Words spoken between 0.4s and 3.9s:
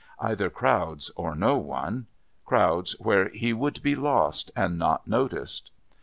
crowds or no one. Crowds where he would